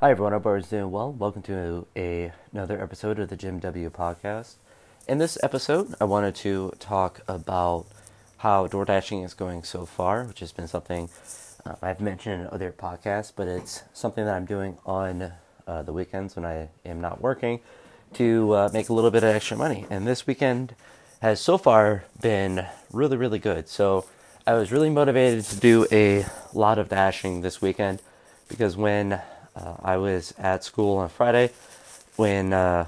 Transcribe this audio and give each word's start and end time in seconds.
Hi 0.00 0.12
everyone, 0.12 0.32
hope 0.32 0.42
everyone's 0.42 0.68
doing 0.68 0.92
well. 0.92 1.10
Welcome 1.10 1.42
to 1.42 1.84
a, 1.96 2.30
another 2.52 2.80
episode 2.80 3.18
of 3.18 3.30
the 3.30 3.36
Jim 3.36 3.58
W 3.58 3.90
podcast. 3.90 4.54
In 5.08 5.18
this 5.18 5.36
episode, 5.42 5.92
I 6.00 6.04
wanted 6.04 6.36
to 6.36 6.72
talk 6.78 7.22
about 7.26 7.86
how 8.36 8.68
door 8.68 8.84
dashing 8.84 9.24
is 9.24 9.34
going 9.34 9.64
so 9.64 9.86
far, 9.86 10.22
which 10.22 10.38
has 10.38 10.52
been 10.52 10.68
something 10.68 11.10
uh, 11.66 11.74
I've 11.82 12.00
mentioned 12.00 12.42
in 12.42 12.46
other 12.52 12.70
podcasts, 12.70 13.32
but 13.34 13.48
it's 13.48 13.82
something 13.92 14.24
that 14.24 14.36
I'm 14.36 14.44
doing 14.44 14.78
on 14.86 15.32
uh, 15.66 15.82
the 15.82 15.92
weekends 15.92 16.36
when 16.36 16.44
I 16.44 16.68
am 16.86 17.00
not 17.00 17.20
working 17.20 17.58
to 18.14 18.52
uh, 18.52 18.70
make 18.72 18.90
a 18.90 18.92
little 18.92 19.10
bit 19.10 19.24
of 19.24 19.34
extra 19.34 19.56
money. 19.56 19.84
And 19.90 20.06
this 20.06 20.28
weekend 20.28 20.76
has 21.22 21.40
so 21.40 21.58
far 21.58 22.04
been 22.20 22.68
really, 22.92 23.16
really 23.16 23.40
good. 23.40 23.68
So 23.68 24.04
I 24.46 24.52
was 24.52 24.70
really 24.70 24.90
motivated 24.90 25.44
to 25.46 25.58
do 25.58 25.88
a 25.90 26.24
lot 26.54 26.78
of 26.78 26.88
dashing 26.88 27.40
this 27.40 27.60
weekend 27.60 28.00
because 28.46 28.76
when 28.76 29.20
uh, 29.58 29.76
I 29.82 29.96
was 29.96 30.34
at 30.38 30.64
school 30.64 30.98
on 30.98 31.08
Friday 31.08 31.50
when 32.16 32.52
uh, 32.52 32.86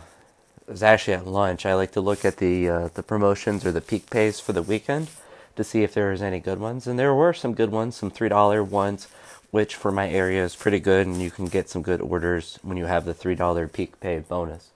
I 0.69 0.71
was 0.71 0.83
actually 0.83 1.15
at 1.15 1.27
lunch. 1.27 1.67
I 1.67 1.75
like 1.75 1.93
to 1.93 2.01
look 2.01 2.25
at 2.25 2.37
the 2.37 2.69
uh, 2.69 2.89
the 2.95 3.03
promotions 3.03 3.67
or 3.67 3.73
the 3.73 3.81
peak 3.81 4.11
pays 4.11 4.41
for 4.41 4.53
the 4.53 4.63
weekend 4.63 5.09
to 5.57 5.65
see 5.65 5.83
if 5.83 5.95
there 5.95 6.11
was 6.11 6.23
any 6.23 6.41
good 6.41 6.61
ones, 6.61 6.87
and 6.87 6.99
there 6.99 7.15
were 7.15 7.33
some 7.33 7.55
good 7.55 7.71
ones, 7.71 7.97
some 7.97 8.11
three 8.11 8.29
dollar 8.29 8.63
ones, 8.63 9.09
which 9.51 9.75
for 9.75 9.91
my 9.91 10.09
area 10.09 10.45
is 10.45 10.55
pretty 10.55 10.81
good, 10.81 11.07
and 11.07 11.21
you 11.21 11.31
can 11.31 11.47
get 11.47 11.69
some 11.69 11.83
good 11.83 12.01
orders 12.01 12.59
when 12.63 12.77
you 12.77 12.87
have 12.87 13.05
the 13.05 13.15
three 13.15 13.35
dollar 13.35 13.67
peak 13.67 13.99
pay 14.01 14.21
bonus. 14.21 14.71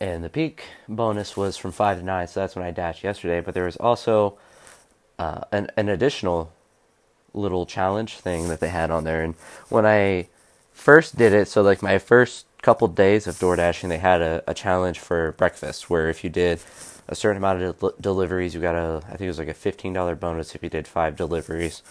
And 0.00 0.22
the 0.22 0.28
peak 0.28 0.64
bonus 0.88 1.36
was 1.36 1.56
from 1.56 1.72
five 1.72 1.98
to 1.98 2.04
nine, 2.04 2.28
so 2.28 2.40
that's 2.40 2.56
when 2.56 2.64
I 2.64 2.70
dashed 2.70 3.04
yesterday. 3.04 3.40
But 3.40 3.54
there 3.54 3.64
was 3.64 3.76
also 3.76 4.38
uh, 5.18 5.42
an 5.52 5.70
an 5.76 5.88
additional 5.88 6.52
little 7.34 7.66
challenge 7.66 8.14
thing 8.16 8.48
that 8.48 8.58
they 8.58 8.70
had 8.70 8.90
on 8.90 9.04
there, 9.04 9.22
and 9.22 9.34
when 9.68 9.86
I 9.86 10.28
first 10.78 11.16
did 11.16 11.32
it, 11.32 11.48
so 11.48 11.60
like 11.62 11.82
my 11.82 11.98
first 11.98 12.46
couple 12.62 12.88
days 12.88 13.26
of 13.26 13.38
door 13.38 13.56
dashing, 13.56 13.88
they 13.88 13.98
had 13.98 14.22
a, 14.22 14.42
a 14.46 14.54
challenge 14.54 14.98
for 14.98 15.32
breakfast 15.32 15.90
where 15.90 16.08
if 16.08 16.24
you 16.24 16.30
did 16.30 16.60
a 17.08 17.14
certain 17.14 17.36
amount 17.36 17.62
of 17.62 17.78
del- 17.78 17.94
deliveries, 18.00 18.54
you 18.54 18.60
got 18.60 18.74
a 18.74 19.02
I 19.06 19.10
think 19.10 19.22
it 19.22 19.28
was 19.28 19.38
like 19.38 19.48
a 19.48 19.54
fifteen 19.54 19.92
dollar 19.92 20.14
bonus 20.14 20.54
if 20.54 20.62
you 20.62 20.68
did 20.70 20.86
five 20.86 21.16
deliveries 21.16 21.82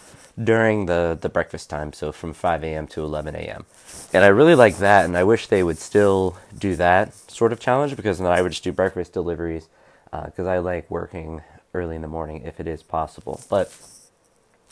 during 0.42 0.86
the 0.86 1.18
the 1.20 1.28
breakfast 1.28 1.68
time, 1.68 1.92
so 1.92 2.12
from 2.12 2.32
five 2.32 2.64
a.m. 2.64 2.86
to 2.88 3.04
eleven 3.04 3.34
a.m. 3.36 3.66
And 4.12 4.24
I 4.24 4.28
really 4.28 4.54
like 4.54 4.78
that, 4.78 5.04
and 5.04 5.16
I 5.16 5.24
wish 5.24 5.46
they 5.46 5.62
would 5.62 5.78
still 5.78 6.36
do 6.56 6.74
that 6.76 7.14
sort 7.30 7.52
of 7.52 7.60
challenge 7.60 7.94
because 7.94 8.18
then 8.18 8.26
I 8.26 8.42
would 8.42 8.52
just 8.52 8.64
do 8.64 8.72
breakfast 8.72 9.12
deliveries 9.12 9.68
because 10.10 10.46
uh, 10.46 10.50
I 10.50 10.58
like 10.58 10.90
working 10.90 11.42
early 11.74 11.96
in 11.96 12.02
the 12.02 12.08
morning 12.08 12.42
if 12.44 12.58
it 12.58 12.66
is 12.66 12.82
possible. 12.82 13.40
But 13.50 13.70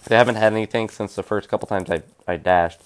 they 0.05 0.17
haven't 0.17 0.37
had 0.37 0.53
anything 0.53 0.89
since 0.89 1.15
the 1.15 1.23
first 1.23 1.49
couple 1.49 1.69
times 1.69 1.91
I 1.91 2.03
I 2.27 2.37
dashed 2.37 2.81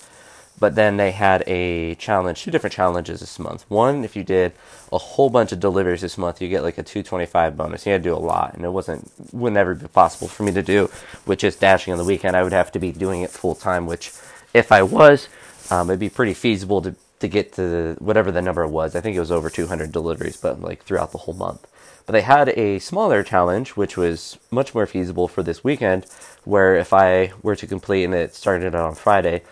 but 0.61 0.75
then 0.75 0.98
they 0.98 1.11
had 1.11 1.42
a 1.47 1.94
challenge, 1.97 2.42
two 2.42 2.50
different 2.50 2.75
challenges 2.75 3.20
this 3.20 3.39
month. 3.39 3.64
One, 3.69 4.05
if 4.05 4.14
you 4.14 4.22
did 4.22 4.53
a 4.92 4.98
whole 4.98 5.30
bunch 5.30 5.53
of 5.53 5.58
deliveries 5.58 6.03
this 6.03 6.19
month, 6.19 6.41
you 6.42 6.48
get 6.48 6.62
like 6.62 6.77
a 6.77 6.83
225 6.83 7.56
bonus. 7.56 7.86
You 7.86 7.92
had 7.92 8.03
to 8.03 8.11
do 8.11 8.14
a 8.14 8.19
lot, 8.19 8.55
and 8.55 8.64
it 8.64 8.69
wasn't 8.69 9.11
would 9.33 9.55
never 9.55 9.75
be 9.75 9.88
possible 9.88 10.28
for 10.28 10.42
me 10.42 10.53
to 10.53 10.62
do 10.62 10.91
with 11.27 11.38
just 11.38 11.61
dashing 11.61 11.92
on 11.92 11.98
the 11.98 12.05
weekend. 12.05 12.36
I 12.36 12.42
would 12.42 12.53
have 12.53 12.70
to 12.72 12.78
be 12.78 12.92
doing 12.92 13.22
it 13.22 13.31
full 13.31 13.55
time, 13.55 13.86
which 13.86 14.12
if 14.53 14.70
I 14.70 14.83
was, 14.83 15.28
um, 15.70 15.88
it'd 15.88 15.98
be 15.98 16.11
pretty 16.11 16.34
feasible 16.34 16.83
to 16.83 16.94
to 17.20 17.28
get 17.28 17.53
to 17.55 17.97
whatever 17.98 18.31
the 18.31 18.42
number 18.42 18.66
was. 18.66 18.94
I 18.94 19.00
think 19.00 19.16
it 19.16 19.20
was 19.20 19.31
over 19.31 19.48
200 19.48 19.92
deliveries, 19.92 20.36
but 20.36 20.61
like 20.61 20.83
throughout 20.84 21.12
the 21.12 21.19
whole 21.19 21.34
month. 21.34 21.66
But 22.06 22.12
they 22.12 22.22
had 22.22 22.48
a 22.50 22.78
smaller 22.81 23.22
challenge, 23.22 23.77
which 23.77 23.97
was 23.97 24.38
much 24.50 24.75
more 24.75 24.86
feasible 24.86 25.28
for 25.28 25.42
this 25.42 25.62
weekend, 25.62 26.06
where 26.44 26.75
if 26.77 26.92
I 26.92 27.33
were 27.42 27.56
to 27.56 27.66
complete 27.66 28.05
and 28.05 28.14
it 28.14 28.34
started 28.34 28.75
on 28.75 28.94
Friday, 28.94 29.42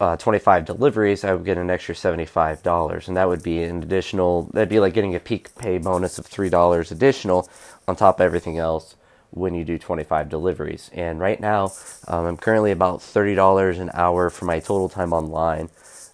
uh, 0.00 0.16
25 0.16 0.64
deliveries, 0.64 1.24
I 1.24 1.34
would 1.34 1.44
get 1.44 1.58
an 1.58 1.70
extra 1.70 1.94
$75. 1.94 3.08
And 3.08 3.16
that 3.16 3.28
would 3.28 3.42
be 3.42 3.62
an 3.62 3.82
additional, 3.82 4.44
that'd 4.52 4.68
be 4.68 4.80
like 4.80 4.94
getting 4.94 5.14
a 5.14 5.20
peak 5.20 5.54
pay 5.56 5.78
bonus 5.78 6.18
of 6.18 6.28
$3 6.28 6.90
additional 6.90 7.48
on 7.86 7.96
top 7.96 8.20
of 8.20 8.24
everything 8.24 8.58
else 8.58 8.94
when 9.30 9.54
you 9.54 9.64
do 9.64 9.78
25 9.78 10.28
deliveries. 10.28 10.90
And 10.94 11.20
right 11.20 11.40
now, 11.40 11.72
um, 12.06 12.26
I'm 12.26 12.36
currently 12.36 12.70
about 12.70 13.00
$30 13.00 13.78
an 13.80 13.90
hour 13.92 14.30
for 14.30 14.44
my 14.44 14.60
total 14.60 14.88
time 14.88 15.12
online, 15.12 15.68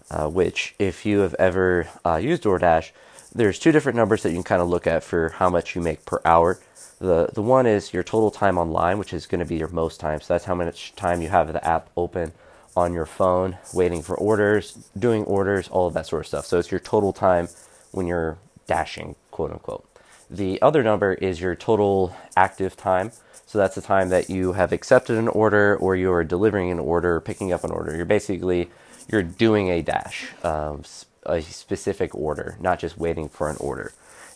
uh, 0.09 0.27
which, 0.29 0.75
if 0.79 1.05
you 1.05 1.19
have 1.19 1.35
ever 1.35 1.87
uh, 2.05 2.17
used 2.17 2.43
DoorDash, 2.43 2.91
there's 3.33 3.59
two 3.59 3.71
different 3.71 3.97
numbers 3.97 4.23
that 4.23 4.29
you 4.29 4.35
can 4.35 4.43
kind 4.43 4.61
of 4.61 4.69
look 4.69 4.87
at 4.87 5.03
for 5.03 5.29
how 5.29 5.49
much 5.49 5.75
you 5.75 5.81
make 5.81 6.05
per 6.05 6.21
hour. 6.25 6.59
The, 6.99 7.29
the 7.33 7.41
one 7.41 7.65
is 7.65 7.93
your 7.93 8.03
total 8.03 8.31
time 8.31 8.57
online, 8.57 8.97
which 8.97 9.13
is 9.13 9.27
going 9.27 9.39
to 9.39 9.45
be 9.45 9.57
your 9.57 9.67
most 9.67 9.99
time. 9.99 10.21
So 10.21 10.33
that's 10.33 10.45
how 10.45 10.55
much 10.55 10.95
time 10.95 11.21
you 11.21 11.29
have 11.29 11.51
the 11.51 11.65
app 11.65 11.89
open 11.95 12.31
on 12.75 12.93
your 12.93 13.05
phone, 13.05 13.57
waiting 13.73 14.01
for 14.01 14.15
orders, 14.15 14.77
doing 14.97 15.23
orders, 15.25 15.67
all 15.69 15.87
of 15.87 15.93
that 15.93 16.07
sort 16.07 16.21
of 16.21 16.27
stuff. 16.27 16.45
So 16.45 16.59
it's 16.59 16.71
your 16.71 16.79
total 16.79 17.13
time 17.13 17.47
when 17.91 18.07
you're 18.07 18.37
dashing, 18.67 19.15
quote 19.31 19.51
unquote. 19.51 19.87
The 20.29 20.61
other 20.61 20.83
number 20.83 21.13
is 21.13 21.39
your 21.39 21.55
total 21.55 22.15
active 22.35 22.75
time. 22.75 23.11
So 23.45 23.57
that's 23.57 23.75
the 23.75 23.81
time 23.81 24.09
that 24.09 24.29
you 24.29 24.53
have 24.53 24.73
accepted 24.73 25.17
an 25.17 25.27
order 25.27 25.77
or 25.77 25.95
you 25.95 26.11
are 26.11 26.23
delivering 26.23 26.71
an 26.71 26.79
order, 26.79 27.19
picking 27.19 27.53
up 27.53 27.63
an 27.63 27.71
order. 27.71 27.95
You're 27.95 28.05
basically 28.05 28.69
you're 29.07 29.23
doing 29.23 29.69
a 29.69 29.83
dash, 29.83 30.29
um, 30.43 30.83
a 31.25 31.41
specific 31.41 32.15
order, 32.15 32.57
not 32.59 32.79
just 32.79 32.97
waiting 32.97 33.29
for 33.29 33.49
an 33.49 33.57
order. 33.59 33.93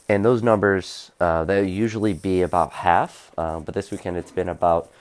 And 0.08 0.24
those 0.24 0.44
numbers 0.44 1.12
uh, 1.20 1.44
they 1.44 1.68
usually 1.68 2.14
be 2.14 2.42
about 2.44 2.72
half, 2.72 3.32
uh, 3.38 3.60
but 3.60 3.74
this 3.74 3.92
weekend 3.92 4.16
it's 4.18 4.32
been 4.32 4.50
about 4.50 4.92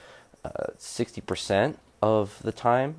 uh, 0.43 0.67
sixty 0.77 1.21
percent 1.21 1.77
of 2.01 2.39
the 2.41 2.51
time 2.51 2.95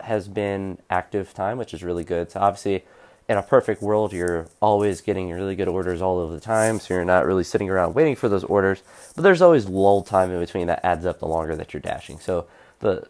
has 0.00 0.28
been 0.28 0.78
active 0.90 1.34
time, 1.34 1.58
which 1.58 1.74
is 1.74 1.82
really 1.82 2.04
good. 2.04 2.30
So 2.30 2.40
obviously, 2.40 2.84
in 3.28 3.36
a 3.36 3.42
perfect 3.42 3.82
world, 3.82 4.12
you're 4.12 4.46
always 4.60 5.00
getting 5.00 5.30
really 5.30 5.54
good 5.54 5.68
orders 5.68 6.00
all 6.00 6.20
of 6.20 6.30
the 6.30 6.40
time, 6.40 6.80
so 6.80 6.94
you're 6.94 7.04
not 7.04 7.26
really 7.26 7.44
sitting 7.44 7.68
around 7.68 7.94
waiting 7.94 8.16
for 8.16 8.28
those 8.28 8.44
orders. 8.44 8.82
But 9.14 9.22
there's 9.22 9.42
always 9.42 9.66
lull 9.66 10.02
time 10.02 10.30
in 10.30 10.40
between 10.40 10.66
that 10.68 10.84
adds 10.84 11.04
up 11.04 11.18
the 11.18 11.26
longer 11.26 11.54
that 11.56 11.74
you're 11.74 11.80
dashing. 11.80 12.18
So 12.18 12.46
the 12.80 13.06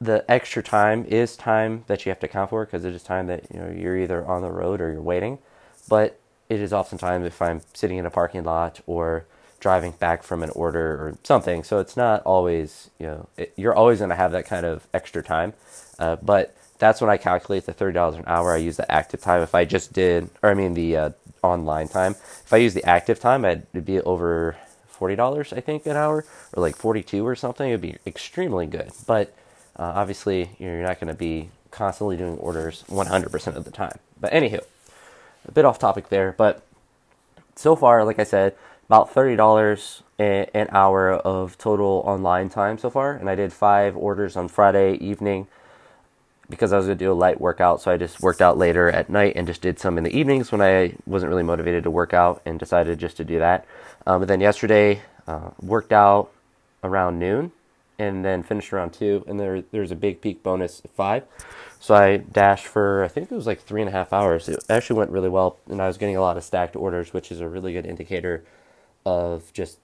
the 0.00 0.28
extra 0.28 0.62
time 0.64 1.04
is 1.04 1.36
time 1.36 1.84
that 1.86 2.04
you 2.04 2.10
have 2.10 2.18
to 2.18 2.26
account 2.26 2.50
for 2.50 2.64
because 2.64 2.84
it 2.84 2.92
is 2.92 3.04
time 3.04 3.28
that 3.28 3.44
you 3.52 3.60
know 3.60 3.70
you're 3.70 3.96
either 3.96 4.24
on 4.26 4.42
the 4.42 4.50
road 4.50 4.80
or 4.80 4.90
you're 4.92 5.00
waiting. 5.00 5.38
But 5.88 6.18
it 6.48 6.60
is 6.60 6.72
oftentimes 6.72 7.26
if 7.26 7.40
I'm 7.40 7.62
sitting 7.72 7.98
in 7.98 8.06
a 8.06 8.10
parking 8.10 8.44
lot 8.44 8.80
or 8.86 9.26
driving 9.62 9.92
back 9.92 10.24
from 10.24 10.42
an 10.42 10.50
order 10.50 10.94
or 10.94 11.16
something. 11.22 11.62
So 11.62 11.78
it's 11.78 11.96
not 11.96 12.20
always, 12.24 12.90
you 12.98 13.06
know, 13.06 13.28
it, 13.36 13.54
you're 13.56 13.74
always 13.74 13.98
going 13.98 14.10
to 14.10 14.16
have 14.16 14.32
that 14.32 14.44
kind 14.44 14.66
of 14.66 14.86
extra 14.92 15.22
time. 15.22 15.52
Uh, 16.00 16.16
but 16.16 16.54
that's 16.78 17.00
when 17.00 17.08
I 17.08 17.16
calculate 17.16 17.64
the 17.64 17.72
$30 17.72 18.18
an 18.18 18.24
hour. 18.26 18.52
I 18.52 18.56
use 18.56 18.76
the 18.76 18.90
active 18.90 19.20
time. 19.20 19.40
If 19.40 19.54
I 19.54 19.64
just 19.64 19.92
did, 19.92 20.28
or 20.42 20.50
I 20.50 20.54
mean 20.54 20.74
the 20.74 20.96
uh, 20.96 21.10
online 21.44 21.86
time, 21.86 22.12
if 22.12 22.52
I 22.52 22.56
use 22.56 22.74
the 22.74 22.84
active 22.84 23.20
time, 23.20 23.44
it'd 23.44 23.86
be 23.86 24.00
over 24.00 24.56
$40, 24.98 25.56
I 25.56 25.60
think, 25.60 25.86
an 25.86 25.96
hour, 25.96 26.26
or 26.54 26.60
like 26.60 26.74
42 26.74 27.24
or 27.24 27.36
something. 27.36 27.68
It'd 27.68 27.80
be 27.80 27.98
extremely 28.04 28.66
good. 28.66 28.90
But 29.06 29.32
uh, 29.78 29.92
obviously, 29.94 30.50
you're 30.58 30.82
not 30.82 30.98
going 30.98 31.14
to 31.14 31.18
be 31.18 31.50
constantly 31.70 32.16
doing 32.16 32.36
orders 32.38 32.84
100% 32.88 33.54
of 33.54 33.64
the 33.64 33.70
time. 33.70 34.00
But 34.20 34.32
anywho, 34.32 34.64
a 35.46 35.52
bit 35.52 35.64
off 35.64 35.78
topic 35.78 36.08
there. 36.08 36.34
But 36.36 36.64
so 37.54 37.76
far, 37.76 38.04
like 38.04 38.18
I 38.18 38.24
said, 38.24 38.56
about 38.92 39.14
$30 39.14 40.02
an 40.18 40.68
hour 40.70 41.14
of 41.14 41.56
total 41.56 42.02
online 42.04 42.50
time 42.50 42.76
so 42.76 42.90
far. 42.90 43.12
And 43.14 43.30
I 43.30 43.34
did 43.34 43.50
five 43.50 43.96
orders 43.96 44.36
on 44.36 44.48
Friday 44.48 44.96
evening 44.96 45.46
because 46.50 46.74
I 46.74 46.76
was 46.76 46.84
going 46.84 46.98
to 46.98 47.04
do 47.06 47.10
a 47.10 47.14
light 47.14 47.40
workout. 47.40 47.80
So 47.80 47.90
I 47.90 47.96
just 47.96 48.20
worked 48.20 48.42
out 48.42 48.58
later 48.58 48.90
at 48.90 49.08
night 49.08 49.32
and 49.34 49.46
just 49.46 49.62
did 49.62 49.78
some 49.78 49.96
in 49.96 50.04
the 50.04 50.14
evenings 50.14 50.52
when 50.52 50.60
I 50.60 50.94
wasn't 51.06 51.30
really 51.30 51.42
motivated 51.42 51.84
to 51.84 51.90
work 51.90 52.12
out 52.12 52.42
and 52.44 52.58
decided 52.58 52.98
just 52.98 53.16
to 53.16 53.24
do 53.24 53.38
that. 53.38 53.64
Um, 54.06 54.26
then 54.26 54.42
yesterday, 54.42 55.00
uh, 55.26 55.52
worked 55.62 55.94
out 55.94 56.30
around 56.84 57.18
noon 57.18 57.50
and 57.98 58.22
then 58.22 58.42
finished 58.42 58.74
around 58.74 58.92
two. 58.92 59.24
And 59.26 59.40
there, 59.40 59.62
there's 59.72 59.90
a 59.90 59.96
big 59.96 60.20
peak 60.20 60.42
bonus 60.42 60.82
at 60.84 60.90
five. 60.90 61.24
So 61.80 61.94
I 61.94 62.18
dashed 62.18 62.66
for 62.66 63.04
I 63.04 63.08
think 63.08 63.32
it 63.32 63.34
was 63.34 63.46
like 63.46 63.62
three 63.62 63.80
and 63.80 63.88
a 63.88 63.92
half 63.92 64.12
hours. 64.12 64.50
It 64.50 64.62
actually 64.68 64.98
went 64.98 65.10
really 65.10 65.30
well, 65.30 65.56
and 65.70 65.80
I 65.80 65.86
was 65.86 65.96
getting 65.96 66.16
a 66.16 66.20
lot 66.20 66.36
of 66.36 66.44
stacked 66.44 66.76
orders, 66.76 67.14
which 67.14 67.32
is 67.32 67.40
a 67.40 67.48
really 67.48 67.72
good 67.72 67.86
indicator 67.86 68.44
of 69.04 69.52
just 69.52 69.78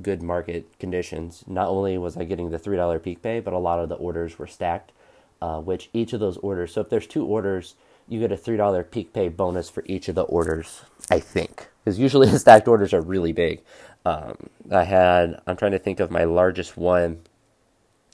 good 0.00 0.22
market 0.22 0.78
conditions. 0.78 1.44
Not 1.46 1.68
only 1.68 1.98
was 1.98 2.16
I 2.16 2.24
getting 2.24 2.50
the 2.50 2.58
three 2.58 2.76
dollar 2.76 2.98
peak 2.98 3.22
pay, 3.22 3.40
but 3.40 3.52
a 3.52 3.58
lot 3.58 3.78
of 3.78 3.88
the 3.88 3.96
orders 3.96 4.38
were 4.38 4.46
stacked. 4.46 4.92
Uh, 5.40 5.60
which 5.60 5.90
each 5.92 6.12
of 6.12 6.20
those 6.20 6.36
orders, 6.36 6.72
so 6.72 6.80
if 6.80 6.88
there's 6.88 7.06
two 7.08 7.26
orders, 7.26 7.74
you 8.08 8.20
get 8.20 8.30
a 8.30 8.36
three 8.36 8.56
dollar 8.56 8.84
peak 8.84 9.12
pay 9.12 9.28
bonus 9.28 9.68
for 9.68 9.82
each 9.86 10.08
of 10.08 10.14
the 10.14 10.22
orders. 10.22 10.82
I 11.10 11.18
think 11.18 11.68
because 11.84 11.98
usually 11.98 12.28
the 12.30 12.38
stacked 12.38 12.68
orders 12.68 12.94
are 12.94 13.00
really 13.00 13.32
big. 13.32 13.60
Um, 14.04 14.36
I 14.70 14.84
had 14.84 15.40
I'm 15.46 15.56
trying 15.56 15.72
to 15.72 15.80
think 15.80 15.98
of 16.00 16.12
my 16.12 16.24
largest 16.24 16.76
one. 16.76 17.22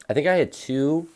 I 0.08 0.14
think 0.14 0.26
I 0.26 0.36
had 0.36 0.52
two 0.52 1.08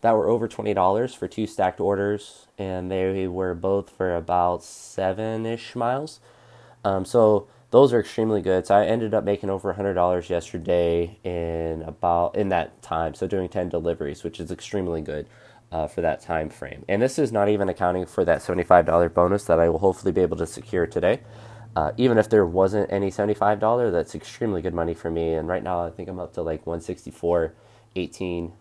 that 0.00 0.12
were 0.12 0.28
over 0.28 0.48
twenty 0.48 0.72
dollars 0.72 1.14
for 1.14 1.28
two 1.28 1.46
stacked 1.46 1.80
orders, 1.80 2.46
and 2.56 2.90
they 2.90 3.28
were 3.28 3.54
both 3.54 3.90
for 3.90 4.16
about 4.16 4.62
seven 4.64 5.44
ish 5.44 5.76
miles. 5.76 6.20
Um, 6.84 7.04
so 7.04 7.48
those 7.70 7.92
are 7.92 8.00
extremely 8.00 8.42
good. 8.42 8.66
So 8.66 8.74
I 8.76 8.86
ended 8.86 9.14
up 9.14 9.24
making 9.24 9.50
over 9.50 9.74
$100 9.74 10.28
yesterday 10.30 11.18
in 11.24 11.82
about 11.82 12.36
in 12.36 12.48
that 12.50 12.82
time. 12.82 13.14
So 13.14 13.26
doing 13.26 13.48
10 13.48 13.68
deliveries, 13.68 14.24
which 14.24 14.40
is 14.40 14.50
extremely 14.50 15.02
good. 15.02 15.26
uh, 15.72 15.86
for 15.86 16.00
that 16.00 16.20
time 16.20 16.48
frame. 16.50 16.84
And 16.88 17.02
this 17.02 17.18
is 17.18 17.32
not 17.32 17.48
even 17.48 17.68
accounting 17.68 18.06
for 18.06 18.24
that 18.24 18.40
$75 18.40 19.12
bonus 19.12 19.44
that 19.44 19.60
I 19.60 19.68
will 19.68 19.80
hopefully 19.80 20.12
be 20.12 20.22
able 20.22 20.36
to 20.38 20.46
secure 20.46 20.86
today. 20.86 21.20
Uh, 21.76 21.92
even 21.96 22.18
if 22.18 22.28
there 22.30 22.46
wasn't 22.46 22.90
any 22.92 23.10
$75, 23.10 23.92
that's 23.92 24.14
extremely 24.14 24.62
good 24.62 24.74
money 24.74 24.94
for 24.94 25.10
me. 25.10 25.34
And 25.34 25.48
right 25.48 25.62
now, 25.62 25.84
I 25.86 25.90
think 25.90 26.08
I'm 26.08 26.18
up 26.18 26.34
to 26.34 26.42
like 26.42 26.66
164, 26.66 27.54
18 27.96 28.52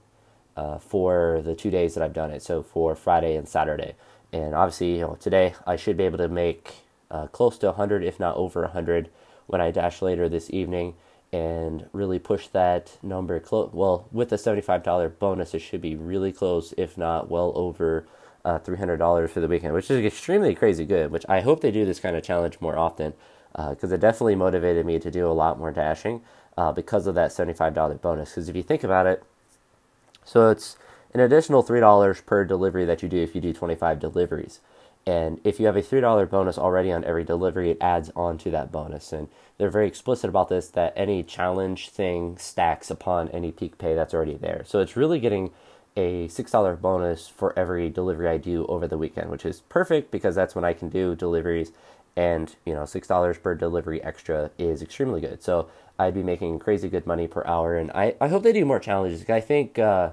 uh, 0.57 0.79
for 0.79 1.41
the 1.43 1.55
two 1.55 1.71
days 1.71 1.95
that 1.95 2.03
I've 2.03 2.13
done 2.13 2.31
it. 2.31 2.43
So 2.43 2.63
for 2.63 2.95
Friday 2.95 3.35
and 3.35 3.47
Saturday. 3.47 3.95
And 4.33 4.53
obviously, 4.55 4.95
you 4.95 5.01
know, 5.01 5.17
today 5.19 5.55
I 5.65 5.77
should 5.77 5.97
be 5.97 6.03
able 6.03 6.17
to 6.19 6.27
make 6.27 6.73
uh, 7.11 7.27
close 7.27 7.57
to 7.59 7.67
100, 7.67 8.03
if 8.03 8.19
not 8.19 8.35
over 8.37 8.61
100, 8.61 9.09
when 9.45 9.61
I 9.61 9.71
dash 9.71 10.01
later 10.01 10.27
this 10.27 10.49
evening 10.51 10.95
and 11.31 11.87
really 11.91 12.19
push 12.19 12.47
that 12.47 12.97
number 13.03 13.39
close. 13.39 13.71
Well, 13.73 14.07
with 14.11 14.29
the 14.29 14.37
$75 14.37 15.19
bonus, 15.19 15.53
it 15.53 15.59
should 15.59 15.81
be 15.81 15.95
really 15.95 16.31
close, 16.31 16.73
if 16.77 16.97
not 16.97 17.29
well 17.29 17.51
over 17.55 18.07
uh, 18.45 18.59
$300 18.59 19.29
for 19.29 19.39
the 19.41 19.47
weekend, 19.47 19.73
which 19.73 19.91
is 19.91 20.05
extremely 20.05 20.55
crazy 20.55 20.85
good. 20.85 21.11
Which 21.11 21.25
I 21.27 21.41
hope 21.41 21.61
they 21.61 21.71
do 21.71 21.85
this 21.85 21.99
kind 21.99 22.15
of 22.15 22.23
challenge 22.23 22.59
more 22.61 22.77
often 22.77 23.13
because 23.51 23.91
uh, 23.91 23.95
it 23.95 23.99
definitely 23.99 24.35
motivated 24.35 24.85
me 24.85 24.99
to 24.99 25.11
do 25.11 25.27
a 25.27 25.33
lot 25.33 25.59
more 25.59 25.71
dashing 25.71 26.21
uh, 26.57 26.71
because 26.71 27.07
of 27.07 27.15
that 27.15 27.31
$75 27.31 28.01
bonus. 28.01 28.29
Because 28.29 28.47
if 28.47 28.55
you 28.55 28.63
think 28.63 28.83
about 28.83 29.05
it, 29.05 29.23
so 30.23 30.49
it's 30.49 30.77
an 31.13 31.19
additional 31.19 31.63
$3 31.63 32.25
per 32.25 32.45
delivery 32.45 32.85
that 32.85 33.01
you 33.01 33.09
do 33.09 33.17
if 33.17 33.33
you 33.33 33.41
do 33.41 33.53
25 33.53 33.99
deliveries. 33.99 34.61
And 35.07 35.39
if 35.45 35.57
you 35.57 35.67
have 35.67 35.77
a 35.77 35.81
$3 35.81 36.29
bonus 36.29 36.57
already 36.57 36.91
on 36.91 37.05
every 37.05 37.23
delivery, 37.23 37.71
it 37.71 37.77
adds 37.79 38.11
on 38.13 38.37
to 38.39 38.51
that 38.51 38.73
bonus. 38.73 39.13
And 39.13 39.29
they're 39.57 39.69
very 39.69 39.87
explicit 39.87 40.29
about 40.29 40.49
this 40.49 40.67
that 40.71 40.91
any 40.97 41.23
challenge 41.23 41.87
thing 41.87 42.37
stacks 42.37 42.91
upon 42.91 43.29
any 43.29 43.53
peak 43.53 43.77
pay 43.77 43.95
that's 43.95 44.13
already 44.13 44.35
there. 44.35 44.63
So 44.65 44.81
it's 44.81 44.97
really 44.97 45.21
getting 45.21 45.51
a 45.95 46.27
$6 46.27 46.81
bonus 46.81 47.29
for 47.29 47.57
every 47.57 47.89
delivery 47.89 48.27
I 48.27 48.35
do 48.35 48.65
over 48.65 48.85
the 48.85 48.97
weekend, 48.97 49.29
which 49.29 49.45
is 49.45 49.61
perfect 49.61 50.11
because 50.11 50.35
that's 50.35 50.55
when 50.55 50.65
I 50.65 50.73
can 50.73 50.89
do 50.89 51.15
deliveries. 51.15 51.71
And, 52.17 52.53
you 52.65 52.73
know, 52.73 52.83
$6 52.83 53.41
per 53.41 53.55
delivery 53.55 54.03
extra 54.03 54.51
is 54.57 54.81
extremely 54.81 55.21
good. 55.21 55.41
So 55.41 55.69
I'd 55.97 56.15
be 56.15 56.23
making 56.23 56.59
crazy 56.59 56.89
good 56.89 57.07
money 57.07 57.27
per 57.29 57.45
hour. 57.45 57.77
And 57.77 57.91
I, 57.91 58.15
I 58.19 58.27
hope 58.27 58.43
they 58.43 58.51
do 58.51 58.65
more 58.65 58.79
challenges. 58.79 59.27
I 59.29 59.39
think 59.39 59.79
uh, 59.79 60.09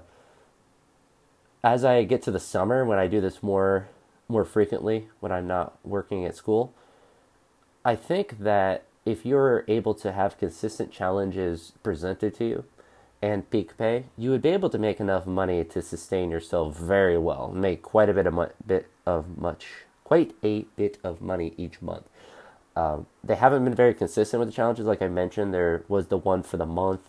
as 1.65 1.85
I 1.85 2.05
get 2.05 2.23
to 2.23 2.31
the 2.31 2.39
summer, 2.39 2.85
when 2.85 3.01
I 3.01 3.09
do 3.09 3.21
this 3.21 3.43
more 3.43 3.89
more 4.29 4.45
frequently 4.45 5.09
when 5.21 5.33
I'm 5.33 5.47
not 5.47 5.79
working 5.85 6.25
at 6.25 6.37
school. 6.37 6.75
I 7.85 7.97
think 7.97 8.39
that 8.41 8.85
if 9.05 9.27
you're 9.27 9.65
able 9.69 9.95
to 9.95 10.13
have 10.13 10.39
consistent 10.39 10.91
challenges 10.91 11.73
presented 11.83 12.35
to 12.37 12.45
you 12.45 12.65
and 13.21 13.49
peak 13.51 13.77
pay, 13.77 14.05
you 14.17 14.31
would 14.31 14.43
be 14.43 14.49
able 14.51 14.71
to 14.71 14.79
make 14.79 15.01
enough 15.01 15.27
money 15.27 15.65
to 15.65 15.83
sustain 15.83 16.31
yourself 16.31 16.77
very 16.77 17.19
well, 17.19 17.51
make 17.51 17.83
quite 17.83 18.09
a 18.09 18.15
bit 18.15 18.27
of 18.27 18.35
mu- 18.35 18.47
bit 18.67 18.87
of 19.07 19.39
much, 19.39 19.67
quite 20.05 20.35
a 20.43 20.63
bit 20.77 20.99
of 21.05 21.21
money 21.21 21.53
each 21.57 21.83
month. 21.83 22.09
Um, 22.77 23.07
they 23.23 23.37
haven't 23.37 23.65
been 23.65 23.75
very 23.75 23.95
consistent 23.95 24.41
with 24.41 24.49
the 24.49 24.55
challenges, 24.55 24.87
like 24.87 25.03
I 25.03 25.09
mentioned. 25.09 25.55
There 25.55 25.85
was 25.89 26.09
the 26.09 26.19
one 26.19 26.43
for 26.43 26.57
the 26.57 26.67
month, 26.67 27.03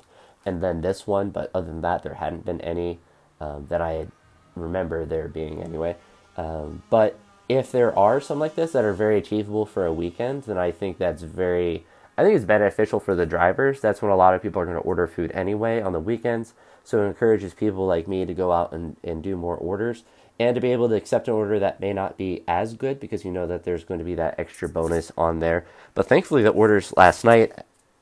and 0.45 0.61
then 0.61 0.81
this 0.81 1.07
one, 1.07 1.31
but 1.31 1.49
other 1.53 1.67
than 1.67 1.81
that, 1.81 2.03
there 2.03 2.15
hadn't 2.15 2.45
been 2.45 2.61
any 2.61 2.99
um, 3.41 3.65
that 3.69 3.81
I 3.81 4.07
remember 4.55 5.05
there 5.05 5.27
being 5.27 5.61
anyway. 5.63 5.95
Um, 6.37 6.83
but 6.89 7.17
if 7.47 7.71
there 7.71 7.97
are 7.97 8.19
some 8.19 8.39
like 8.39 8.55
this 8.55 8.71
that 8.71 8.83
are 8.83 8.93
very 8.93 9.17
achievable 9.17 9.65
for 9.65 9.85
a 9.85 9.93
weekend, 9.93 10.43
then 10.43 10.57
I 10.57 10.71
think 10.71 10.97
that's 10.97 11.23
very, 11.23 11.85
I 12.17 12.23
think 12.23 12.35
it's 12.35 12.45
beneficial 12.45 12.99
for 12.99 13.15
the 13.15 13.25
drivers. 13.25 13.81
That's 13.81 14.01
when 14.01 14.11
a 14.11 14.15
lot 14.15 14.33
of 14.33 14.41
people 14.41 14.61
are 14.61 14.65
going 14.65 14.77
to 14.77 14.83
order 14.83 15.07
food 15.07 15.31
anyway 15.33 15.81
on 15.81 15.93
the 15.93 15.99
weekends. 15.99 16.53
So 16.83 17.03
it 17.03 17.07
encourages 17.07 17.53
people 17.53 17.85
like 17.87 18.07
me 18.07 18.25
to 18.25 18.33
go 18.33 18.51
out 18.51 18.71
and, 18.71 18.95
and 19.03 19.23
do 19.23 19.35
more 19.35 19.57
orders 19.57 20.03
and 20.39 20.55
to 20.55 20.61
be 20.61 20.71
able 20.71 20.89
to 20.89 20.95
accept 20.95 21.27
an 21.27 21.33
order 21.33 21.59
that 21.59 21.79
may 21.79 21.93
not 21.93 22.17
be 22.17 22.43
as 22.47 22.73
good 22.73 22.99
because 22.99 23.23
you 23.23 23.31
know 23.31 23.47
that 23.47 23.63
there's 23.63 23.83
going 23.83 23.99
to 23.99 24.03
be 24.03 24.15
that 24.15 24.35
extra 24.37 24.67
bonus 24.67 25.11
on 25.17 25.39
there. 25.39 25.65
But 25.93 26.07
thankfully, 26.07 26.43
the 26.43 26.49
orders 26.49 26.93
last 26.97 27.23
night 27.23 27.53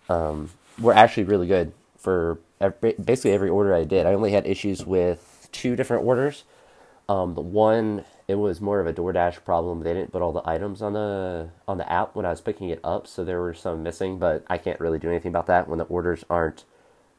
um, 0.10 0.50
were 0.80 0.94
actually 0.94 1.26
really 1.26 1.48
good 1.48 1.74
for 1.98 2.40
every, 2.60 2.94
basically 2.94 3.32
every 3.32 3.50
order 3.50 3.74
I 3.74 3.84
did. 3.84 4.06
I 4.06 4.14
only 4.14 4.32
had 4.32 4.48
issues 4.48 4.86
with 4.86 5.48
two 5.52 5.76
different 5.76 6.06
orders. 6.06 6.44
Um, 7.10 7.36
the 7.36 7.42
one 7.42 8.06
it 8.28 8.36
was 8.36 8.62
more 8.62 8.80
of 8.80 8.88
a 8.88 8.94
DoorDash 8.94 9.44
problem. 9.44 9.82
They 9.82 9.94
didn't 9.94 10.12
put 10.12 10.22
all 10.22 10.32
the 10.32 10.48
items 10.48 10.82
on 10.82 10.94
the 10.94 11.50
on 11.68 11.78
the 11.78 11.92
app 11.92 12.16
when 12.16 12.26
I 12.26 12.30
was 12.30 12.42
picking 12.42 12.70
it 12.70 12.80
up, 12.84 13.08
so 13.08 13.24
there 13.24 13.42
were 13.42 13.54
some 13.54 13.84
missing. 13.84 14.18
But 14.18 14.46
I 14.50 14.58
can't 14.58 14.80
really 14.80 15.00
do 15.00 15.10
anything 15.10 15.30
about 15.30 15.48
that 15.48 15.68
when 15.68 15.80
the 15.80 15.86
orders 15.86 16.24
aren't 16.30 16.64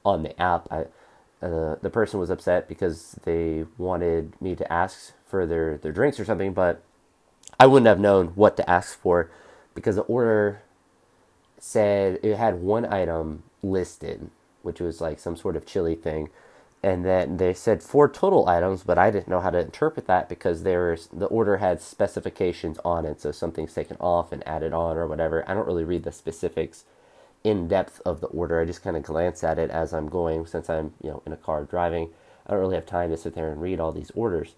on 0.05 0.23
the 0.23 0.41
app. 0.41 0.69
I, 0.71 0.87
uh, 1.45 1.77
the 1.83 1.91
person 1.91 2.19
was 2.19 2.31
upset 2.31 2.69
because 2.69 3.19
they 3.25 3.67
wanted 3.77 4.41
me 4.41 4.55
to 4.57 4.73
ask 4.73 5.13
for 5.27 5.45
their 5.47 5.77
their 5.77 5.93
drinks 5.93 6.19
or 6.19 6.25
something, 6.25 6.55
but 6.55 6.83
I 7.61 7.67
wouldn't 7.67 7.87
have 7.87 8.01
known 8.01 8.29
what 8.29 8.57
to 8.57 8.69
ask 8.69 8.99
for 8.99 9.31
because 9.75 9.97
the 9.97 10.03
order 10.03 10.63
said 11.59 12.19
it 12.23 12.37
had 12.37 12.63
one 12.63 12.87
item 12.87 13.43
listed, 13.63 14.31
which 14.63 14.81
was 14.81 15.01
like 15.03 15.19
some 15.19 15.37
sort 15.37 15.57
of 15.57 15.67
chili 15.67 15.95
thing 15.95 16.31
and 16.85 17.03
then 17.03 17.39
they 17.39 17.55
said 17.55 17.83
four 17.83 18.11
total 18.11 18.47
items, 18.47 18.83
but 18.83 18.99
I 18.99 19.11
didn't 19.11 19.29
know 19.29 19.41
how 19.41 19.49
to 19.49 19.59
interpret 19.59 20.07
that 20.07 20.29
because 20.29 20.65
there's 20.65 21.07
the 21.07 21.25
order 21.25 21.57
had 21.57 21.81
specifications 21.81 22.79
on 22.85 23.07
it, 23.07 23.23
so 23.23 23.33
something's 23.33 23.73
taken 23.73 23.97
off 24.01 24.33
and 24.33 24.47
added 24.47 24.75
on 24.75 24.99
or 24.99 25.07
whatever. 25.07 25.49
I 25.49 25.55
don't 25.55 25.67
really 25.67 25.83
read 25.83 26.05
the 26.05 26.13
specifics 26.13 26.85
in 27.43 27.69
depth 27.69 28.03
of 28.05 28.21
the 28.21 28.27
order. 28.27 28.61
I 28.61 28.67
just 28.67 28.83
kind 28.83 28.99
of 28.99 29.03
glance 29.03 29.43
at 29.43 29.59
it 29.59 29.71
as 29.71 29.95
I'm 29.95 30.11
going, 30.11 30.45
since 30.45 30.69
I'm 30.69 30.93
you 31.03 31.09
know 31.09 31.23
in 31.25 31.33
a 31.33 31.39
car 31.39 31.65
driving. 31.65 32.11
I 32.47 32.51
don't 32.51 32.61
really 32.61 32.75
have 32.75 32.85
time 32.85 33.09
to 33.09 33.17
sit 33.17 33.35
there 33.35 33.51
and 33.51 33.63
read 33.63 33.81
all 33.81 33.91
these 33.91 34.13
orders, 34.15 34.55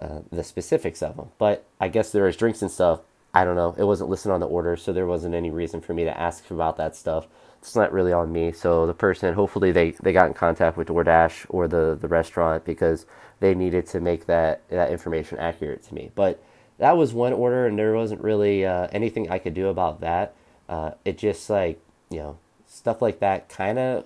uh, 0.00 0.20
the 0.32 0.44
specifics 0.44 1.02
of 1.02 1.18
them. 1.18 1.28
But 1.36 1.66
I 1.78 1.88
guess 1.88 2.10
there 2.10 2.26
is 2.26 2.38
drinks 2.38 2.62
and 2.62 2.70
stuff. 2.70 3.00
I 3.36 3.44
don't 3.44 3.56
know. 3.56 3.74
It 3.76 3.84
wasn't 3.84 4.10
listed 4.10 4.32
on 4.32 4.40
the 4.40 4.46
order, 4.46 4.76
so 4.76 4.92
there 4.92 5.06
wasn't 5.06 5.34
any 5.34 5.50
reason 5.50 5.80
for 5.80 5.94
me 5.94 6.04
to 6.04 6.18
ask 6.18 6.50
about 6.50 6.76
that 6.78 6.96
stuff 6.96 7.26
it's 7.66 7.74
not 7.74 7.92
really 7.92 8.12
on 8.12 8.32
me. 8.32 8.52
So 8.52 8.86
the 8.86 8.94
person, 8.94 9.34
hopefully, 9.34 9.72
they, 9.72 9.90
they 10.02 10.12
got 10.12 10.28
in 10.28 10.34
contact 10.34 10.76
with 10.76 10.86
DoorDash 10.86 11.46
or 11.48 11.66
the, 11.66 11.98
the 12.00 12.06
restaurant 12.06 12.64
because 12.64 13.06
they 13.40 13.54
needed 13.54 13.86
to 13.88 14.00
make 14.00 14.26
that 14.26 14.62
that 14.68 14.90
information 14.90 15.38
accurate 15.38 15.82
to 15.84 15.94
me. 15.94 16.10
But 16.14 16.42
that 16.78 16.96
was 16.96 17.12
one 17.12 17.32
order, 17.32 17.66
and 17.66 17.78
there 17.78 17.94
wasn't 17.94 18.22
really 18.22 18.64
uh, 18.64 18.86
anything 18.92 19.30
I 19.30 19.38
could 19.38 19.54
do 19.54 19.66
about 19.68 20.00
that. 20.00 20.34
Uh, 20.68 20.92
it 21.04 21.18
just 21.18 21.50
like 21.50 21.80
you 22.08 22.18
know 22.18 22.38
stuff 22.66 23.02
like 23.02 23.18
that 23.18 23.48
kind 23.48 23.78
of. 23.78 24.04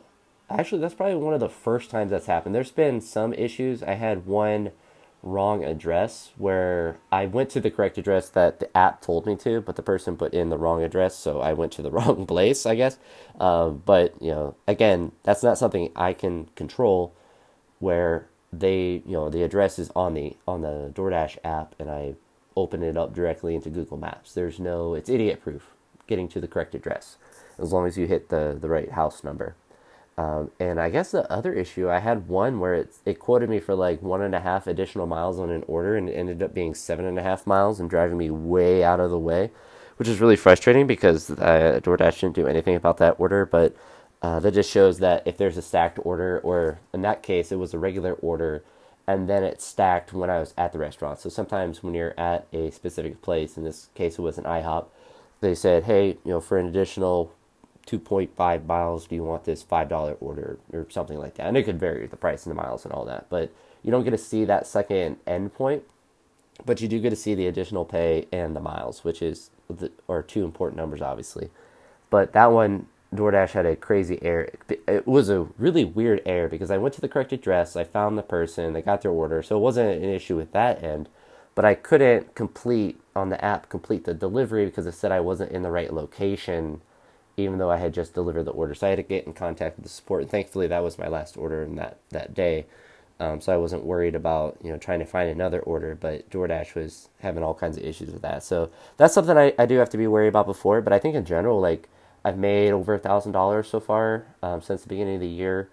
Actually, 0.48 0.80
that's 0.80 0.94
probably 0.94 1.14
one 1.14 1.34
of 1.34 1.40
the 1.40 1.48
first 1.48 1.90
times 1.90 2.10
that's 2.10 2.26
happened. 2.26 2.54
There's 2.54 2.72
been 2.72 3.00
some 3.00 3.32
issues. 3.34 3.82
I 3.82 3.94
had 3.94 4.26
one 4.26 4.72
wrong 5.22 5.64
address 5.64 6.32
where 6.38 6.98
I 7.12 7.26
went 7.26 7.50
to 7.50 7.60
the 7.60 7.70
correct 7.70 7.98
address 7.98 8.28
that 8.30 8.60
the 8.60 8.76
app 8.76 9.02
told 9.02 9.26
me 9.26 9.36
to, 9.36 9.60
but 9.60 9.76
the 9.76 9.82
person 9.82 10.16
put 10.16 10.32
in 10.32 10.48
the 10.48 10.58
wrong 10.58 10.82
address, 10.82 11.16
so 11.16 11.40
I 11.40 11.52
went 11.52 11.72
to 11.72 11.82
the 11.82 11.90
wrong 11.96 12.26
place, 12.26 12.66
I 12.66 12.74
guess. 12.74 12.98
Uh, 13.38 13.70
but 13.70 14.20
you 14.20 14.30
know, 14.30 14.56
again, 14.66 15.12
that's 15.22 15.42
not 15.42 15.58
something 15.58 15.90
I 15.94 16.12
can 16.12 16.46
control. 16.56 17.14
Where 17.78 18.28
they, 18.52 19.02
you 19.06 19.12
know, 19.12 19.30
the 19.30 19.42
address 19.42 19.78
is 19.78 19.90
on 19.96 20.14
the 20.14 20.36
on 20.46 20.60
the 20.62 20.92
DoorDash 20.94 21.38
app, 21.44 21.74
and 21.78 21.90
I 21.90 22.14
open 22.56 22.82
it 22.82 22.96
up 22.96 23.14
directly 23.14 23.54
into 23.54 23.70
Google 23.70 23.96
Maps. 23.96 24.34
There's 24.34 24.58
no, 24.58 24.94
it's 24.94 25.08
idiot 25.08 25.40
proof 25.42 25.70
getting 26.06 26.28
to 26.28 26.40
the 26.40 26.48
correct 26.48 26.74
address 26.74 27.16
as 27.58 27.72
long 27.72 27.86
as 27.86 27.96
you 27.96 28.06
hit 28.06 28.28
the 28.28 28.56
the 28.60 28.68
right 28.68 28.92
house 28.92 29.22
number. 29.24 29.54
Um, 30.20 30.50
and 30.60 30.78
I 30.78 30.90
guess 30.90 31.12
the 31.12 31.30
other 31.32 31.54
issue, 31.54 31.88
I 31.88 31.98
had 31.98 32.28
one 32.28 32.60
where 32.60 32.74
it, 32.74 32.92
it 33.06 33.18
quoted 33.18 33.48
me 33.48 33.58
for 33.58 33.74
like 33.74 34.02
one 34.02 34.20
and 34.20 34.34
a 34.34 34.40
half 34.40 34.66
additional 34.66 35.06
miles 35.06 35.40
on 35.40 35.48
an 35.48 35.64
order, 35.66 35.96
and 35.96 36.10
it 36.10 36.12
ended 36.12 36.42
up 36.42 36.52
being 36.52 36.74
seven 36.74 37.06
and 37.06 37.18
a 37.18 37.22
half 37.22 37.46
miles 37.46 37.80
and 37.80 37.88
driving 37.88 38.18
me 38.18 38.28
way 38.28 38.84
out 38.84 39.00
of 39.00 39.10
the 39.10 39.18
way, 39.18 39.50
which 39.96 40.08
is 40.08 40.20
really 40.20 40.36
frustrating 40.36 40.86
because 40.86 41.30
uh, 41.30 41.80
DoorDash 41.82 42.20
didn't 42.20 42.34
do 42.34 42.46
anything 42.46 42.76
about 42.76 42.98
that 42.98 43.14
order. 43.18 43.46
But 43.46 43.74
uh, 44.20 44.40
that 44.40 44.52
just 44.52 44.70
shows 44.70 44.98
that 44.98 45.26
if 45.26 45.38
there's 45.38 45.56
a 45.56 45.62
stacked 45.62 45.98
order, 46.02 46.38
or 46.40 46.80
in 46.92 47.00
that 47.00 47.22
case, 47.22 47.50
it 47.50 47.56
was 47.56 47.72
a 47.72 47.78
regular 47.78 48.12
order, 48.12 48.62
and 49.06 49.26
then 49.26 49.42
it 49.42 49.62
stacked 49.62 50.12
when 50.12 50.28
I 50.28 50.38
was 50.38 50.52
at 50.58 50.74
the 50.74 50.78
restaurant. 50.78 51.18
So 51.18 51.30
sometimes 51.30 51.82
when 51.82 51.94
you're 51.94 52.18
at 52.20 52.46
a 52.52 52.70
specific 52.72 53.22
place, 53.22 53.56
in 53.56 53.64
this 53.64 53.88
case, 53.94 54.18
it 54.18 54.22
was 54.22 54.36
an 54.36 54.44
IHOP, 54.44 54.84
they 55.40 55.54
said, 55.54 55.84
hey, 55.84 56.18
you 56.26 56.32
know, 56.32 56.40
for 56.42 56.58
an 56.58 56.66
additional 56.66 57.32
2.5 57.86 58.66
miles 58.66 59.06
do 59.06 59.14
you 59.14 59.24
want 59.24 59.44
this 59.44 59.64
$5 59.64 60.16
order 60.20 60.58
or 60.72 60.86
something 60.90 61.18
like 61.18 61.34
that 61.34 61.46
and 61.46 61.56
it 61.56 61.64
could 61.64 61.80
vary 61.80 62.06
the 62.06 62.16
price 62.16 62.46
and 62.46 62.50
the 62.50 62.60
miles 62.60 62.84
and 62.84 62.92
all 62.92 63.04
that 63.04 63.26
but 63.30 63.52
you 63.82 63.90
don't 63.90 64.04
get 64.04 64.10
to 64.10 64.18
see 64.18 64.44
that 64.44 64.66
second 64.66 65.16
endpoint 65.26 65.82
but 66.64 66.80
you 66.80 66.88
do 66.88 67.00
get 67.00 67.10
to 67.10 67.16
see 67.16 67.34
the 67.34 67.46
additional 67.46 67.84
pay 67.84 68.26
and 68.30 68.54
the 68.54 68.60
miles 68.60 69.02
which 69.02 69.22
is 69.22 69.50
the, 69.68 69.90
are 70.08 70.22
two 70.22 70.44
important 70.44 70.76
numbers 70.76 71.00
obviously 71.00 71.50
but 72.10 72.32
that 72.32 72.46
one 72.46 72.86
DoorDash 73.14 73.50
had 73.52 73.66
a 73.66 73.74
crazy 73.74 74.20
error. 74.22 74.50
It 74.68 75.06
was 75.06 75.28
a 75.28 75.48
really 75.58 75.84
weird 75.84 76.22
error 76.24 76.48
because 76.48 76.70
I 76.70 76.78
went 76.78 76.94
to 76.94 77.00
the 77.00 77.08
correct 77.08 77.32
address, 77.32 77.74
I 77.74 77.82
found 77.82 78.16
the 78.16 78.22
person, 78.22 78.72
they 78.72 78.82
got 78.82 79.02
their 79.02 79.10
order, 79.10 79.42
so 79.42 79.56
it 79.56 79.60
wasn't 79.60 80.02
an 80.02 80.08
issue 80.08 80.36
with 80.36 80.52
that 80.52 80.82
end. 80.82 81.08
But 81.56 81.64
I 81.64 81.74
couldn't 81.74 82.36
complete 82.36 83.00
on 83.16 83.28
the 83.28 83.44
app 83.44 83.68
complete 83.68 84.04
the 84.04 84.14
delivery 84.14 84.66
because 84.66 84.86
it 84.86 84.94
said 84.94 85.10
I 85.10 85.20
wasn't 85.20 85.50
in 85.50 85.62
the 85.62 85.70
right 85.70 85.92
location 85.92 86.80
even 87.36 87.58
though 87.58 87.70
I 87.70 87.76
had 87.78 87.94
just 87.94 88.14
delivered 88.14 88.44
the 88.44 88.52
order. 88.52 88.74
So 88.74 88.86
I 88.86 88.90
had 88.90 88.96
to 88.96 89.02
get 89.02 89.26
in 89.26 89.32
contact 89.32 89.76
with 89.76 89.84
the 89.84 89.90
support, 89.90 90.22
and 90.22 90.30
thankfully 90.30 90.66
that 90.68 90.82
was 90.82 90.98
my 90.98 91.08
last 91.08 91.36
order 91.36 91.62
in 91.62 91.76
that 91.76 91.98
that 92.10 92.34
day. 92.34 92.66
Um, 93.18 93.40
so 93.42 93.52
I 93.52 93.58
wasn't 93.58 93.84
worried 93.84 94.14
about 94.14 94.56
you 94.62 94.72
know 94.72 94.78
trying 94.78 95.00
to 95.00 95.04
find 95.04 95.30
another 95.30 95.60
order, 95.60 95.94
but 95.94 96.28
DoorDash 96.30 96.74
was 96.74 97.08
having 97.20 97.42
all 97.42 97.54
kinds 97.54 97.76
of 97.76 97.84
issues 97.84 98.10
with 98.10 98.22
that. 98.22 98.42
So 98.42 98.70
that's 98.96 99.14
something 99.14 99.36
I, 99.36 99.54
I 99.58 99.66
do 99.66 99.76
have 99.76 99.90
to 99.90 99.98
be 99.98 100.06
worried 100.06 100.28
about 100.28 100.46
before. 100.46 100.80
But 100.80 100.92
I 100.92 100.98
think 100.98 101.14
in 101.14 101.24
general, 101.24 101.60
like 101.60 101.88
I've 102.24 102.38
made 102.38 102.72
over 102.72 102.94
a 102.94 102.98
thousand 102.98 103.32
dollars 103.32 103.68
so 103.68 103.80
far 103.80 104.26
um, 104.42 104.62
since 104.62 104.82
the 104.82 104.88
beginning 104.88 105.16
of 105.16 105.20
the 105.20 105.28
year. 105.28 105.68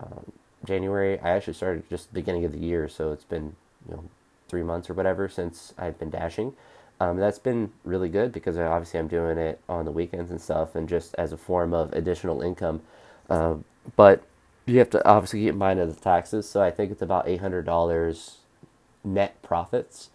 Um, 0.00 0.32
January, 0.64 1.18
I 1.20 1.30
actually 1.30 1.54
started 1.54 1.88
just 1.90 2.08
the 2.08 2.14
beginning 2.14 2.44
of 2.44 2.52
the 2.52 2.58
year, 2.58 2.88
so 2.88 3.12
it's 3.12 3.24
been 3.24 3.56
you 3.88 3.94
know 3.94 4.04
three 4.48 4.62
months 4.62 4.88
or 4.90 4.94
whatever 4.94 5.28
since 5.28 5.74
I've 5.78 5.98
been 5.98 6.10
dashing. 6.10 6.54
Um, 7.02 7.16
that's 7.16 7.40
been 7.40 7.72
really 7.82 8.08
good 8.08 8.30
because 8.30 8.56
obviously 8.56 9.00
I'm 9.00 9.08
doing 9.08 9.36
it 9.36 9.60
on 9.68 9.84
the 9.84 9.90
weekends 9.90 10.30
and 10.30 10.40
stuff, 10.40 10.76
and 10.76 10.88
just 10.88 11.16
as 11.16 11.32
a 11.32 11.36
form 11.36 11.74
of 11.74 11.92
additional 11.92 12.42
income. 12.42 12.80
Uh, 13.28 13.56
but 13.96 14.22
you 14.66 14.78
have 14.78 14.90
to 14.90 15.04
obviously 15.04 15.40
keep 15.40 15.48
in 15.50 15.58
mind 15.58 15.80
of 15.80 15.92
the 15.92 16.00
taxes. 16.00 16.48
So 16.48 16.62
I 16.62 16.70
think 16.70 16.92
it's 16.92 17.02
about 17.02 17.26
eight 17.26 17.40
hundred 17.40 17.64
dollars 17.66 18.36
net 19.02 19.42
profits 19.42 20.10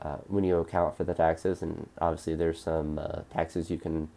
uh, 0.00 0.16
when 0.28 0.42
you 0.44 0.56
account 0.56 0.96
for 0.96 1.04
the 1.04 1.12
taxes, 1.12 1.60
and 1.60 1.90
obviously 2.00 2.34
there's 2.34 2.58
some 2.58 2.98
uh, 2.98 3.20
taxes 3.30 3.70
you 3.70 3.76
can 3.76 4.08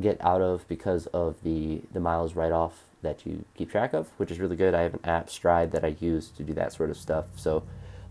get 0.00 0.16
out 0.24 0.40
of 0.40 0.66
because 0.68 1.04
of 1.08 1.42
the 1.42 1.82
the 1.92 2.00
miles 2.00 2.34
write 2.34 2.52
off 2.52 2.84
that 3.02 3.26
you 3.26 3.44
keep 3.54 3.70
track 3.70 3.92
of, 3.92 4.08
which 4.16 4.30
is 4.30 4.40
really 4.40 4.56
good. 4.56 4.72
I 4.74 4.80
have 4.80 4.94
an 4.94 5.04
app 5.04 5.28
Stride 5.28 5.72
that 5.72 5.84
I 5.84 5.96
use 6.00 6.30
to 6.30 6.42
do 6.42 6.54
that 6.54 6.72
sort 6.72 6.88
of 6.88 6.96
stuff. 6.96 7.26
So 7.36 7.62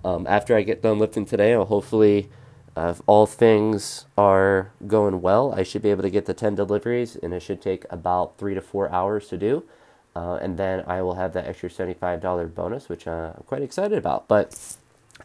um, 0.03 0.27
after 0.27 0.55
I 0.55 0.62
get 0.62 0.84
done 0.84 1.00
lifting 1.00 1.25
today, 1.25 1.55
I'll 1.55 1.65
hopefully. 1.65 2.29
Uh, 2.77 2.89
if 2.89 3.01
all 3.08 3.25
things 3.25 4.05
are 4.17 4.72
going 4.86 5.22
well, 5.22 5.53
I 5.53 5.63
should 5.63 5.82
be 5.82 5.91
able 5.91 6.01
to 6.03 6.10
get 6.10 6.25
the 6.25 6.34
10 6.34 6.55
deliveries, 6.55 7.15
and 7.15 7.34
it 7.34 7.41
should 7.41 7.62
take 7.62 7.86
about 7.89 8.38
three 8.38 8.53
to 8.53 8.62
four 8.62 8.91
hours 8.91 9.27
to 9.29 9.38
do. 9.38 9.63
Uh, 10.15 10.39
and 10.41 10.58
then 10.58 10.84
I 10.88 11.01
will 11.01 11.15
have 11.15 11.34
that 11.34 11.46
extra 11.46 11.70
$75 11.70 12.53
bonus, 12.53 12.89
which 12.89 13.08
uh, 13.08 13.34
I'm 13.36 13.44
quite 13.44 13.62
excited 13.62 13.98
about. 13.98 14.27
But 14.27 14.50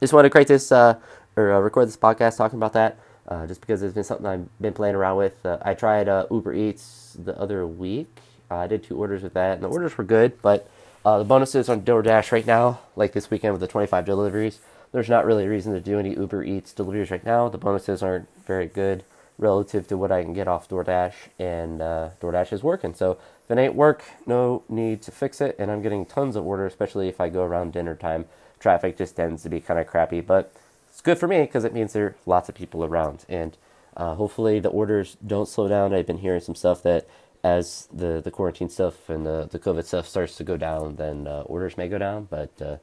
just 0.00 0.12
want 0.12 0.25
to 0.26 0.30
create 0.30 0.49
this 0.49 0.71
uh, 0.71 0.99
or 1.37 1.52
uh, 1.52 1.61
record 1.61 1.88
this 1.88 1.97
podcast 1.97 2.37
talking 2.37 2.59
about 2.59 2.73
that, 2.75 2.99
uh, 3.28 3.47
just 3.47 3.61
because 3.61 3.83
it's 3.83 3.95
been 3.95 4.04
something 4.04 4.26
I've 4.26 4.61
been 4.61 4.73
playing 4.73 4.95
around 4.95 5.16
with. 5.16 5.45
I 5.45 5.75
tried 5.75 6.09
Uber 6.30 6.54
Eats 6.54 7.16
the 7.19 7.37
other 7.38 7.66
week. 7.66 8.09
I 8.49 8.66
did 8.66 8.83
two 8.83 8.97
orders 8.97 9.23
with 9.23 9.35
that, 9.35 9.54
and 9.54 9.62
the 9.62 9.69
orders 9.69 9.97
were 9.97 10.04
good. 10.04 10.40
But 10.42 10.69
the 11.04 11.25
bonuses 11.25 11.69
on 11.69 11.83
DoorDash 11.83 12.30
right 12.33 12.47
now, 12.47 12.80
like 12.95 13.12
this 13.12 13.30
weekend 13.30 13.54
with 13.54 13.61
the 13.61 13.69
25 13.69 14.04
deliveries, 14.04 14.59
there's 14.92 15.09
not 15.09 15.25
really 15.25 15.44
a 15.44 15.49
reason 15.49 15.73
to 15.73 15.80
do 15.80 15.99
any 15.99 16.11
Uber 16.14 16.42
Eats 16.44 16.73
deliveries 16.73 17.11
right 17.11 17.25
now. 17.25 17.49
The 17.49 17.59
bonuses 17.59 18.02
aren't 18.02 18.28
very 18.47 18.66
good 18.66 19.04
relative 19.38 19.88
to 19.88 19.97
what 19.97 20.12
I 20.12 20.23
can 20.23 20.35
get 20.35 20.49
off 20.49 20.68
DoorDash, 20.68 21.14
and 21.38 21.80
DoorDash 21.80 22.52
is 22.52 22.62
working. 22.62 22.94
So 22.94 23.12
if 23.44 23.50
it 23.50 23.59
ain't 23.59 23.75
work, 23.75 24.04
no 24.26 24.62
need 24.68 25.02
to 25.02 25.11
fix 25.11 25.40
it. 25.40 25.56
And 25.59 25.70
I'm 25.70 25.82
getting 25.82 26.04
tons 26.04 26.37
of 26.37 26.47
orders, 26.47 26.73
especially 26.73 27.09
if 27.09 27.20
I 27.20 27.28
go 27.30 27.42
around 27.42 27.73
dinner 27.73 27.94
time. 27.94 28.26
Traffic 28.59 28.99
just 28.99 29.16
tends 29.16 29.42
to 29.42 29.49
be 29.49 29.61
kind 29.61 29.80
of 29.80 29.87
crappy, 29.87 30.20
but 30.20 30.52
it's 30.88 31.00
good 31.00 31.18
for 31.18 31.26
me 31.26 31.40
because 31.40 31.64
it 31.64 31.73
means 31.73 31.92
there 31.92 32.04
are 32.04 32.16
lots 32.26 32.49
of 32.49 32.54
people 32.54 32.85
around. 32.85 33.25
And 33.28 33.56
uh, 33.97 34.14
hopefully 34.14 34.61
the 34.61 34.68
orders 34.68 35.16
don't 35.26 35.49
slow 35.49 35.66
down. 35.66 35.94
I've 35.94 36.06
been 36.06 36.18
hearing 36.18 36.42
some 36.42 36.54
stuff 36.54 36.82
that 36.82 37.09
as 37.42 37.88
the, 37.92 38.20
the 38.20 38.30
quarantine 38.30 38.68
stuff 38.68 39.09
and 39.09 39.25
the, 39.25 39.49
the 39.50 39.59
COVID 39.59 39.85
stuff 39.85 40.06
starts 40.06 40.37
to 40.37 40.44
go 40.44 40.59
down, 40.59 40.97
then 40.97 41.26
uh, 41.26 41.40
orders 41.47 41.78
may 41.78 41.88
go 41.88 41.97
down. 41.97 42.28
But 42.28 42.50
uh, 42.61 42.76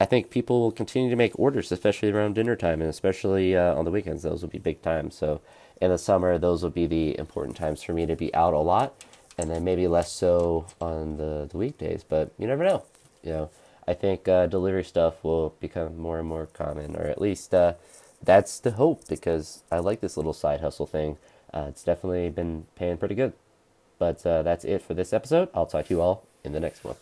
I 0.00 0.06
think 0.06 0.30
people 0.30 0.60
will 0.60 0.72
continue 0.72 1.10
to 1.10 1.16
make 1.16 1.38
orders, 1.38 1.70
especially 1.70 2.10
around 2.10 2.34
dinner 2.34 2.56
time 2.56 2.80
and 2.80 2.88
especially 2.88 3.54
uh, 3.54 3.74
on 3.74 3.84
the 3.84 3.90
weekends. 3.90 4.22
Those 4.22 4.40
will 4.40 4.48
be 4.48 4.58
big 4.58 4.80
times. 4.80 5.14
So 5.14 5.42
in 5.80 5.90
the 5.90 5.98
summer, 5.98 6.38
those 6.38 6.62
will 6.62 6.70
be 6.70 6.86
the 6.86 7.18
important 7.18 7.56
times 7.56 7.82
for 7.82 7.92
me 7.92 8.06
to 8.06 8.16
be 8.16 8.34
out 8.34 8.54
a 8.54 8.58
lot 8.58 8.94
and 9.36 9.50
then 9.50 9.62
maybe 9.62 9.86
less 9.86 10.10
so 10.10 10.66
on 10.80 11.18
the, 11.18 11.46
the 11.50 11.58
weekdays. 11.58 12.02
But 12.02 12.32
you 12.38 12.46
never 12.46 12.64
know. 12.64 12.84
You 13.22 13.30
know, 13.30 13.50
I 13.86 13.94
think 13.94 14.26
uh, 14.26 14.46
delivery 14.46 14.84
stuff 14.84 15.22
will 15.22 15.54
become 15.60 15.98
more 15.98 16.18
and 16.18 16.28
more 16.28 16.46
common, 16.46 16.96
or 16.96 17.02
at 17.02 17.20
least 17.20 17.52
uh, 17.52 17.74
that's 18.22 18.58
the 18.58 18.72
hope 18.72 19.06
because 19.08 19.62
I 19.70 19.78
like 19.78 20.00
this 20.00 20.16
little 20.16 20.32
side 20.32 20.60
hustle 20.60 20.86
thing. 20.86 21.18
Uh, 21.52 21.66
it's 21.68 21.84
definitely 21.84 22.30
been 22.30 22.66
paying 22.74 22.96
pretty 22.96 23.14
good. 23.14 23.34
But 23.98 24.24
uh, 24.24 24.42
that's 24.42 24.64
it 24.64 24.80
for 24.80 24.94
this 24.94 25.12
episode. 25.12 25.50
I'll 25.54 25.66
talk 25.66 25.86
to 25.86 25.94
you 25.94 26.00
all 26.00 26.26
in 26.42 26.52
the 26.52 26.60
next 26.60 26.84
one. 26.84 26.96